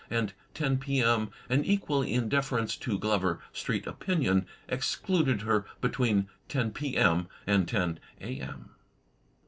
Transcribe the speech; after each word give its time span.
and 0.09 0.33
ten 0.55 0.79
p.m., 0.79 1.29
and, 1.47 1.63
equally 1.63 2.11
in 2.11 2.27
deference 2.27 2.75
to 2.75 2.97
Glover 2.97 3.39
Street 3.53 3.85
opinion, 3.85 4.47
excluded 4.67 5.41
her 5.43 5.67
between 5.79 6.27
ten 6.49 6.71
p.m. 6.71 7.27
and 7.45 7.67
ten 7.67 7.99
a.m. 8.19 8.71